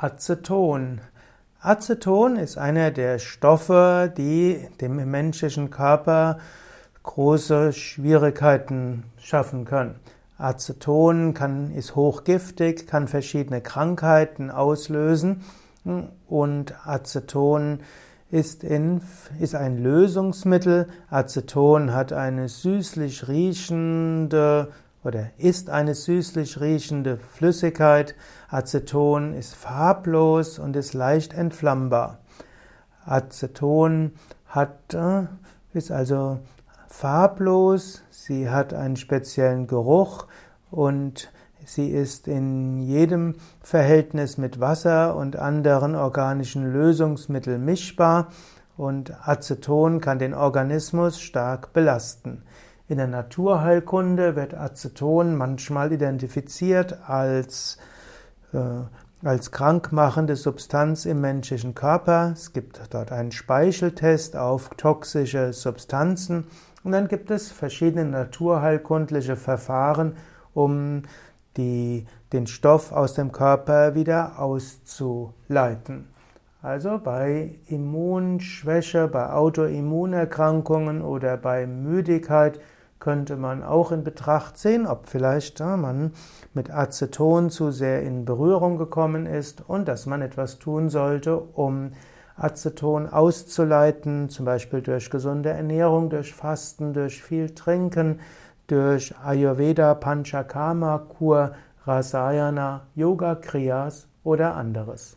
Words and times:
Aceton. 0.00 1.00
Aceton 1.60 2.36
ist 2.36 2.56
einer 2.56 2.92
der 2.92 3.18
Stoffe, 3.18 4.12
die 4.16 4.68
dem 4.80 5.10
menschlichen 5.10 5.70
Körper 5.70 6.38
große 7.02 7.72
Schwierigkeiten 7.72 9.02
schaffen 9.18 9.64
können. 9.64 9.96
Aceton 10.36 11.34
kann, 11.34 11.72
ist 11.72 11.96
hochgiftig, 11.96 12.86
kann 12.86 13.08
verschiedene 13.08 13.60
Krankheiten 13.60 14.52
auslösen 14.52 15.42
und 16.28 16.86
Aceton 16.86 17.80
ist, 18.30 18.62
in, 18.62 19.00
ist 19.40 19.56
ein 19.56 19.78
Lösungsmittel. 19.78 20.86
Aceton 21.10 21.92
hat 21.92 22.12
eine 22.12 22.48
süßlich 22.48 23.26
riechende 23.26 24.68
oder 25.04 25.30
ist 25.38 25.70
eine 25.70 25.94
süßlich 25.94 26.60
riechende 26.60 27.18
Flüssigkeit. 27.18 28.14
Aceton 28.48 29.34
ist 29.34 29.54
farblos 29.54 30.58
und 30.58 30.76
ist 30.76 30.94
leicht 30.94 31.34
entflammbar. 31.34 32.18
Aceton 33.04 34.12
hat, 34.46 34.94
äh, 34.94 35.26
ist 35.72 35.90
also 35.90 36.40
farblos, 36.88 38.02
sie 38.10 38.50
hat 38.50 38.74
einen 38.74 38.96
speziellen 38.96 39.66
Geruch 39.66 40.26
und 40.70 41.30
sie 41.64 41.90
ist 41.90 42.28
in 42.28 42.78
jedem 42.78 43.34
Verhältnis 43.60 44.38
mit 44.38 44.60
Wasser 44.60 45.16
und 45.16 45.36
anderen 45.36 45.94
organischen 45.94 46.72
Lösungsmitteln 46.72 47.64
mischbar 47.64 48.28
und 48.76 49.12
Aceton 49.26 50.00
kann 50.00 50.18
den 50.18 50.34
Organismus 50.34 51.20
stark 51.20 51.72
belasten. 51.72 52.42
In 52.90 52.96
der 52.96 53.06
Naturheilkunde 53.06 54.34
wird 54.34 54.54
Aceton 54.54 55.36
manchmal 55.36 55.92
identifiziert 55.92 56.96
als, 57.06 57.76
äh, 58.54 58.58
als 59.22 59.50
krankmachende 59.50 60.36
Substanz 60.36 61.04
im 61.04 61.20
menschlichen 61.20 61.74
Körper. 61.74 62.30
Es 62.32 62.54
gibt 62.54 62.80
dort 62.88 63.12
einen 63.12 63.30
Speicheltest 63.30 64.38
auf 64.38 64.70
toxische 64.78 65.52
Substanzen. 65.52 66.46
Und 66.82 66.92
dann 66.92 67.08
gibt 67.08 67.30
es 67.30 67.52
verschiedene 67.52 68.06
naturheilkundliche 68.06 69.36
Verfahren, 69.36 70.16
um 70.54 71.02
die, 71.58 72.06
den 72.32 72.46
Stoff 72.46 72.92
aus 72.92 73.12
dem 73.12 73.32
Körper 73.32 73.96
wieder 73.96 74.38
auszuleiten. 74.38 76.06
Also 76.62 76.98
bei 76.98 77.56
Immunschwäche, 77.66 79.08
bei 79.08 79.30
Autoimmunerkrankungen 79.30 81.02
oder 81.02 81.36
bei 81.36 81.66
Müdigkeit 81.66 82.60
könnte 83.00 83.36
man 83.36 83.62
auch 83.62 83.92
in 83.92 84.04
Betracht 84.04 84.56
ziehen, 84.56 84.86
ob 84.86 85.06
vielleicht 85.08 85.60
ja, 85.60 85.76
man 85.76 86.12
mit 86.54 86.70
Aceton 86.70 87.50
zu 87.50 87.70
sehr 87.70 88.02
in 88.02 88.24
Berührung 88.24 88.78
gekommen 88.78 89.26
ist 89.26 89.62
und 89.66 89.88
dass 89.88 90.06
man 90.06 90.22
etwas 90.22 90.58
tun 90.58 90.88
sollte, 90.88 91.38
um 91.38 91.92
Aceton 92.36 93.08
auszuleiten, 93.08 94.28
zum 94.28 94.44
Beispiel 94.44 94.80
durch 94.80 95.10
gesunde 95.10 95.50
Ernährung, 95.50 96.08
durch 96.10 96.34
Fasten, 96.34 96.92
durch 96.92 97.22
viel 97.22 97.50
Trinken, 97.50 98.20
durch 98.68 99.14
Ayurveda, 99.24 99.94
Panchakarma, 99.94 100.98
Kur, 100.98 101.52
Rasayana, 101.86 102.82
Yoga, 102.94 103.34
Kriyas 103.34 104.06
oder 104.22 104.54
anderes. 104.54 105.16